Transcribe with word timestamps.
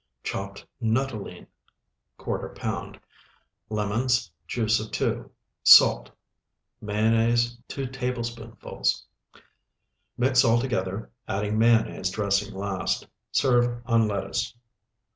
Chopped 0.23 0.65
nuttolene, 0.81 1.45
¼ 2.19 2.55
pound. 2.55 2.99
Lemons, 3.69 4.31
juice 4.47 4.79
of 4.79 4.89
2. 4.89 5.29
Salt. 5.61 6.09
Mayonnaise, 6.81 7.59
2 7.67 7.85
tablespoonfuls. 7.85 9.05
Mix 10.17 10.43
all 10.43 10.59
together, 10.59 11.11
adding 11.27 11.59
mayonnaise 11.59 12.09
dressing 12.09 12.51
last. 12.51 13.05
Serve 13.31 13.79
on 13.85 14.07
lettuce. 14.07 14.55